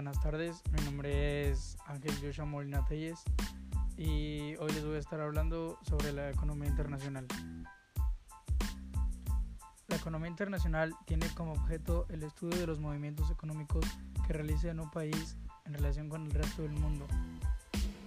buenas 0.00 0.22
tardes. 0.22 0.62
Mi 0.72 0.82
nombre 0.86 1.50
es 1.50 1.76
Ángel 1.84 2.14
Joshua 2.22 2.46
Molina 2.46 2.82
Telles 2.86 3.22
y 3.98 4.56
hoy 4.56 4.72
les 4.72 4.82
voy 4.82 4.96
a 4.96 4.98
estar 4.98 5.20
hablando 5.20 5.78
sobre 5.82 6.10
la 6.14 6.30
economía 6.30 6.70
internacional. 6.70 7.26
La 9.88 9.96
economía 9.96 10.30
internacional 10.30 10.94
tiene 11.04 11.28
como 11.34 11.52
objeto 11.52 12.06
el 12.08 12.22
estudio 12.22 12.58
de 12.58 12.66
los 12.66 12.80
movimientos 12.80 13.30
económicos 13.30 13.84
que 14.26 14.32
realiza 14.32 14.70
en 14.70 14.80
un 14.80 14.90
país 14.90 15.36
en 15.66 15.74
relación 15.74 16.08
con 16.08 16.24
el 16.24 16.30
resto 16.30 16.62
del 16.62 16.72
mundo, 16.72 17.06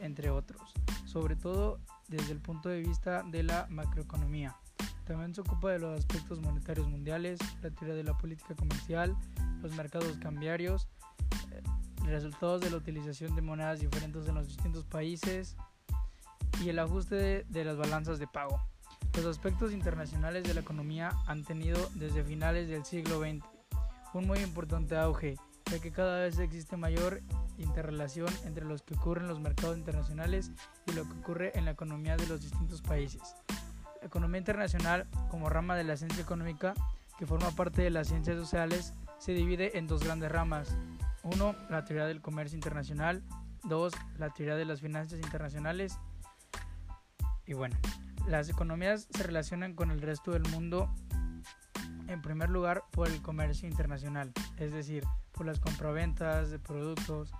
entre 0.00 0.30
otros, 0.30 0.62
sobre 1.04 1.36
todo 1.36 1.80
desde 2.08 2.32
el 2.32 2.40
punto 2.40 2.70
de 2.70 2.80
vista 2.80 3.24
de 3.24 3.42
la 3.42 3.66
macroeconomía. 3.68 4.56
También 5.04 5.34
se 5.34 5.42
ocupa 5.42 5.72
de 5.72 5.80
los 5.80 5.98
aspectos 5.98 6.40
monetarios 6.40 6.88
mundiales, 6.88 7.38
la 7.60 7.68
teoría 7.68 7.94
de 7.94 8.04
la 8.04 8.16
política 8.16 8.54
comercial, 8.54 9.14
los 9.60 9.76
mercados 9.76 10.16
cambiarios, 10.16 10.88
resultados 12.10 12.60
de 12.60 12.70
la 12.70 12.76
utilización 12.76 13.34
de 13.34 13.42
monedas 13.42 13.80
diferentes 13.80 14.26
en 14.28 14.34
los 14.34 14.46
distintos 14.46 14.84
países 14.84 15.56
y 16.62 16.68
el 16.68 16.78
ajuste 16.78 17.44
de, 17.48 17.64
las 17.64 17.76
balanzas 17.76 18.18
de 18.18 18.26
pago. 18.26 18.60
Los 19.16 19.26
aspectos 19.26 19.72
internacionales 19.72 20.44
de 20.44 20.54
la 20.54 20.60
economía 20.60 21.12
han 21.26 21.44
tenido 21.44 21.78
desde 21.94 22.24
finales 22.24 22.68
del 22.68 22.84
siglo 22.84 23.20
XX 23.20 23.44
un 24.12 24.26
muy 24.26 24.38
importante 24.40 24.96
auge, 24.96 25.36
ya 25.70 25.80
que 25.80 25.90
cada 25.90 26.20
vez 26.20 26.38
existe 26.38 26.76
mayor 26.76 27.20
interrelación 27.58 28.28
entre 28.44 28.64
lo 28.64 28.76
que 28.76 28.94
ocurre 28.94 29.22
en 29.22 29.28
los 29.28 29.40
mercados 29.40 29.76
internacionales 29.76 30.52
y 30.86 30.92
lo 30.92 31.04
que 31.04 31.18
ocurre 31.18 31.58
en 31.58 31.64
la 31.64 31.72
economía 31.72 32.16
de 32.16 32.26
los 32.26 32.42
distintos 32.42 32.82
países. 32.82 33.34
La 34.00 34.06
economía 34.06 34.38
internacional, 34.38 35.06
como 35.30 35.48
rama 35.48 35.76
de 35.76 35.84
la 35.84 35.96
ciencia 35.96 36.22
económica, 36.22 36.74
que 37.18 37.26
forma 37.26 37.50
parte 37.52 37.82
de 37.82 37.90
las 37.90 38.08
ciencias 38.08 38.36
sociales, 38.36 38.92
se 39.18 39.32
divide 39.32 39.78
en 39.78 39.86
dos 39.86 40.04
grandes 40.04 40.30
ramas. 40.30 40.76
Uno, 41.24 41.56
la 41.70 41.84
teoría 41.84 42.06
del 42.06 42.20
comercio 42.20 42.56
internacional. 42.56 43.22
Dos, 43.64 43.94
la 44.18 44.30
teoría 44.30 44.56
de 44.56 44.64
las 44.64 44.80
finanzas 44.80 45.18
internacionales. 45.18 45.98
Y 47.46 47.54
bueno, 47.54 47.76
las 48.26 48.48
economías 48.48 49.08
se 49.10 49.22
relacionan 49.22 49.74
con 49.74 49.90
el 49.90 50.00
resto 50.00 50.32
del 50.32 50.42
mundo 50.50 50.94
en 52.08 52.22
primer 52.22 52.50
lugar 52.50 52.84
por 52.90 53.08
el 53.08 53.22
comercio 53.22 53.68
internacional, 53.68 54.32
es 54.58 54.72
decir, 54.72 55.04
por 55.32 55.46
las 55.46 55.60
compraventas 55.60 56.50
de 56.50 56.58
productos 56.58 57.32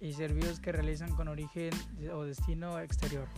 y 0.00 0.12
servicios 0.12 0.60
que 0.60 0.72
realizan 0.72 1.14
con 1.14 1.28
origen 1.28 1.70
o 2.12 2.24
destino 2.24 2.78
exterior. 2.78 3.28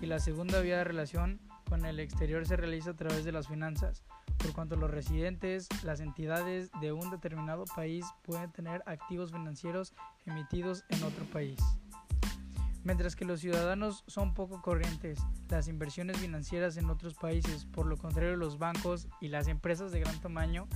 Y 0.00 0.06
la 0.06 0.18
segunda 0.18 0.60
vía 0.60 0.78
de 0.78 0.84
relación 0.84 1.40
con 1.68 1.84
el 1.84 2.00
exterior 2.00 2.46
se 2.46 2.56
realiza 2.56 2.90
a 2.90 2.96
través 2.96 3.24
de 3.24 3.32
las 3.32 3.48
finanzas, 3.48 4.04
por 4.44 4.52
cuanto 4.52 4.76
los 4.76 4.90
residentes, 4.90 5.68
las 5.84 6.00
entidades 6.00 6.70
de 6.82 6.92
un 6.92 7.10
determinado 7.10 7.64
país 7.64 8.04
pueden 8.20 8.52
tener 8.52 8.82
activos 8.84 9.32
financieros 9.32 9.94
emitidos 10.26 10.84
en 10.90 11.02
otro 11.02 11.24
país. 11.24 11.58
Mientras 12.82 13.16
que 13.16 13.24
los 13.24 13.40
ciudadanos 13.40 14.04
son 14.06 14.34
poco 14.34 14.60
corrientes, 14.60 15.18
las 15.48 15.66
inversiones 15.66 16.18
financieras 16.18 16.76
en 16.76 16.90
otros 16.90 17.14
países, 17.14 17.64
por 17.64 17.86
lo 17.86 17.96
contrario 17.96 18.36
los 18.36 18.58
bancos 18.58 19.08
y 19.18 19.28
las 19.28 19.48
empresas 19.48 19.92
de 19.92 20.00
gran 20.00 20.20
tamaño, 20.20 20.68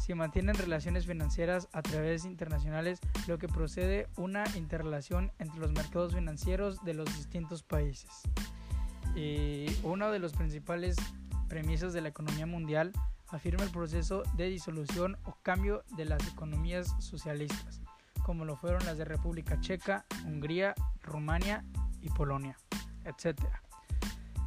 si 0.00 0.14
mantienen 0.14 0.54
relaciones 0.54 1.04
financieras 1.04 1.68
a 1.72 1.82
través 1.82 2.24
internacionales, 2.24 2.98
lo 3.26 3.36
que 3.38 3.46
procede 3.46 4.08
una 4.16 4.44
interrelación 4.56 5.32
entre 5.38 5.60
los 5.60 5.72
mercados 5.72 6.14
financieros 6.14 6.82
de 6.82 6.94
los 6.94 7.14
distintos 7.14 7.62
países. 7.62 8.22
Y 9.14 9.66
uno 9.82 10.10
de 10.10 10.18
los 10.18 10.32
principales 10.32 10.96
premisas 11.52 11.92
de 11.92 12.00
la 12.00 12.08
economía 12.08 12.46
mundial 12.46 12.92
afirma 13.28 13.62
el 13.62 13.68
proceso 13.68 14.22
de 14.38 14.46
disolución 14.46 15.18
o 15.24 15.36
cambio 15.42 15.84
de 15.98 16.06
las 16.06 16.26
economías 16.26 16.94
socialistas, 16.98 17.82
como 18.24 18.46
lo 18.46 18.56
fueron 18.56 18.86
las 18.86 18.96
de 18.96 19.04
República 19.04 19.60
Checa, 19.60 20.06
Hungría, 20.24 20.74
Rumania 21.02 21.62
y 22.00 22.08
Polonia, 22.08 22.56
etc. 23.04 23.38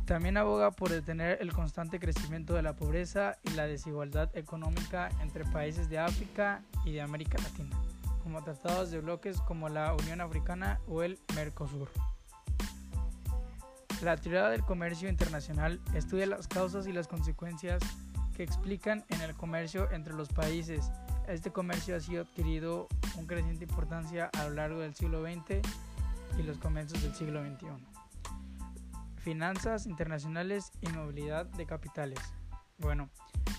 También 0.05 0.35
aboga 0.35 0.71
por 0.71 0.89
detener 0.89 1.37
el 1.41 1.53
constante 1.53 1.99
crecimiento 1.99 2.55
de 2.55 2.63
la 2.63 2.75
pobreza 2.75 3.37
y 3.43 3.51
la 3.51 3.67
desigualdad 3.67 4.35
económica 4.35 5.09
entre 5.21 5.45
países 5.45 5.89
de 5.89 5.99
África 5.99 6.63
y 6.85 6.93
de 6.93 7.01
América 7.01 7.37
Latina, 7.37 7.79
como 8.23 8.43
tratados 8.43 8.89
de 8.89 8.99
bloques 8.99 9.39
como 9.41 9.69
la 9.69 9.93
Unión 9.93 10.21
Africana 10.21 10.79
o 10.87 11.03
el 11.03 11.19
Mercosur. 11.35 11.87
La 14.01 14.17
teoría 14.17 14.49
del 14.49 14.63
comercio 14.63 15.09
internacional 15.09 15.79
estudia 15.93 16.27
las 16.27 16.47
causas 16.47 16.85
y 16.85 16.91
las 16.91 17.07
consecuencias 17.07 17.81
que 18.35 18.43
explican 18.43 19.05
en 19.09 19.21
el 19.21 19.33
comercio 19.35 19.89
entre 19.91 20.13
los 20.13 20.29
países. 20.29 20.91
Este 21.27 21.51
comercio 21.51 21.95
ha 21.95 21.99
sido 21.99 22.23
adquirido 22.23 22.87
con 23.15 23.25
creciente 23.25 23.63
importancia 23.63 24.29
a 24.37 24.43
lo 24.43 24.55
largo 24.55 24.81
del 24.81 24.93
siglo 24.93 25.23
XX 25.23 25.61
y 26.37 26.43
los 26.43 26.57
comienzos 26.57 27.01
del 27.01 27.15
siglo 27.15 27.41
XXI. 27.41 27.67
Finanzas 29.17 29.87
internacionales 29.87 30.71
y 30.81 30.89
movilidad 30.89 31.45
de 31.45 31.65
capitales. 31.65 32.19
Bueno, 32.77 33.09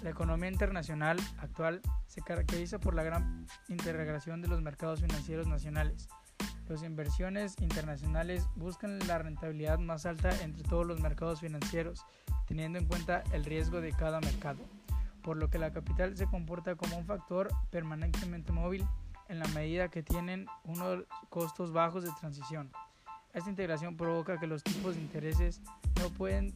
la 0.02 0.10
economía 0.10 0.50
internacional 0.50 1.18
actual 1.38 1.80
se 2.06 2.20
caracteriza 2.20 2.78
por 2.78 2.94
la 2.94 3.02
gran 3.02 3.46
integración 3.68 4.42
de 4.42 4.48
los 4.48 4.60
mercados 4.60 5.00
financieros 5.00 5.46
nacionales 5.46 6.08
las 6.68 6.82
inversiones 6.82 7.54
internacionales 7.60 8.48
buscan 8.56 8.98
la 9.06 9.18
rentabilidad 9.18 9.78
más 9.78 10.06
alta 10.06 10.30
entre 10.42 10.64
todos 10.64 10.86
los 10.86 11.00
mercados 11.00 11.40
financieros, 11.40 12.04
teniendo 12.46 12.78
en 12.78 12.86
cuenta 12.86 13.22
el 13.32 13.44
riesgo 13.44 13.80
de 13.80 13.92
cada 13.92 14.20
mercado, 14.20 14.58
por 15.22 15.36
lo 15.36 15.48
que 15.48 15.58
la 15.58 15.72
capital 15.72 16.16
se 16.16 16.26
comporta 16.26 16.74
como 16.74 16.96
un 16.98 17.06
factor 17.06 17.48
permanentemente 17.70 18.52
móvil 18.52 18.84
en 19.28 19.38
la 19.38 19.48
medida 19.48 19.88
que 19.88 20.02
tienen 20.02 20.46
unos 20.64 21.04
costos 21.28 21.72
bajos 21.72 22.04
de 22.04 22.10
transición. 22.20 22.70
Esta 23.32 23.50
integración 23.50 23.96
provoca 23.96 24.38
que 24.38 24.46
los 24.46 24.64
tipos 24.64 24.94
de 24.94 25.02
intereses 25.02 25.60
no 26.00 26.08
pueden 26.10 26.54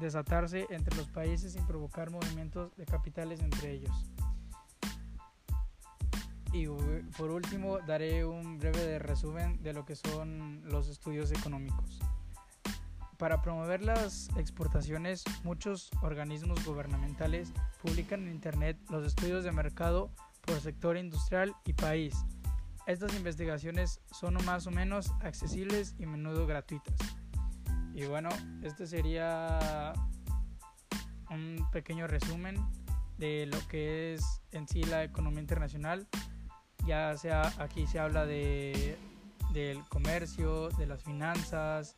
desatarse 0.00 0.66
entre 0.70 0.96
los 0.96 1.06
países 1.08 1.52
sin 1.52 1.66
provocar 1.66 2.10
movimientos 2.10 2.76
de 2.76 2.86
capitales 2.86 3.40
entre 3.40 3.72
ellos. 3.72 4.10
Y 6.52 6.66
por 7.16 7.30
último, 7.30 7.78
daré 7.80 8.24
un 8.24 8.58
breve 8.58 8.98
resumen 8.98 9.62
de 9.62 9.72
lo 9.72 9.84
que 9.84 9.94
son 9.94 10.62
los 10.64 10.88
estudios 10.88 11.30
económicos. 11.30 12.00
Para 13.18 13.42
promover 13.42 13.82
las 13.82 14.30
exportaciones, 14.36 15.24
muchos 15.44 15.90
organismos 16.02 16.64
gubernamentales 16.64 17.52
publican 17.82 18.22
en 18.22 18.32
Internet 18.32 18.78
los 18.88 19.06
estudios 19.06 19.44
de 19.44 19.52
mercado 19.52 20.10
por 20.46 20.58
sector 20.60 20.96
industrial 20.96 21.54
y 21.66 21.74
país. 21.74 22.16
Estas 22.86 23.14
investigaciones 23.14 24.00
son 24.10 24.34
más 24.44 24.66
o 24.66 24.70
menos 24.70 25.12
accesibles 25.20 25.94
y 25.98 26.06
menudo 26.06 26.46
gratuitas. 26.46 26.96
Y 27.94 28.06
bueno, 28.06 28.30
este 28.62 28.86
sería 28.86 29.92
un 31.30 31.64
pequeño 31.70 32.06
resumen 32.06 32.56
de 33.18 33.46
lo 33.46 33.58
que 33.68 34.14
es 34.14 34.40
en 34.50 34.66
sí 34.66 34.82
la 34.82 35.04
economía 35.04 35.40
internacional 35.40 36.08
ya 36.86 37.16
sea 37.16 37.52
aquí 37.58 37.86
se 37.86 37.98
habla 37.98 38.26
de, 38.26 38.98
del 39.52 39.84
comercio, 39.88 40.68
de 40.70 40.86
las 40.86 41.02
finanzas 41.02 41.96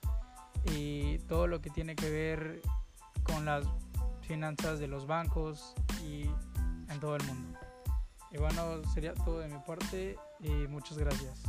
y 0.75 1.19
todo 1.20 1.47
lo 1.47 1.60
que 1.60 1.70
tiene 1.70 1.97
que 1.97 2.10
ver 2.10 2.62
con 3.22 3.44
las 3.44 3.65
finanzas 4.22 4.78
de 4.78 4.87
los 4.88 5.06
bancos 5.06 5.75
y 6.04 6.22
en 6.88 7.00
todo 7.00 7.16
el 7.16 7.25
mundo. 7.25 7.59
Y 8.31 8.38
bueno, 8.38 8.82
sería 8.94 9.15
todo 9.15 9.41
de 9.41 9.48
mi 9.48 9.59
parte 9.59 10.16
y 10.41 10.50
muchas 10.69 10.97
gracias. 10.97 11.43